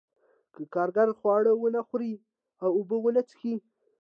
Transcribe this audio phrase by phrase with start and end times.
[0.53, 2.13] که کارګر خواړه ونه خوري
[2.63, 3.53] او اوبه ونه څښي